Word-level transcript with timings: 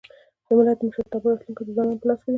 د 0.45 0.47
ملت 0.57 0.77
د 0.79 0.83
مشرتابه 0.87 1.27
راتلونکی 1.31 1.63
د 1.65 1.69
ځوانانو 1.75 2.01
په 2.01 2.07
لاس 2.09 2.19
کي 2.23 2.27
دی. 2.29 2.29